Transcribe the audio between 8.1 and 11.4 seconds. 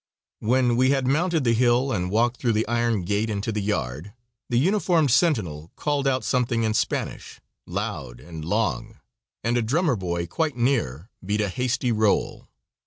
and long, and a drummer boy quite near beat